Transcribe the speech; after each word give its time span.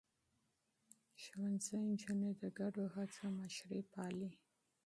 ښوونځی 1.21 1.75
نجونې 1.87 2.31
د 2.41 2.43
ګډو 2.59 2.83
هڅو 2.95 3.25
مشري 3.39 3.81
پالي. 3.93 4.31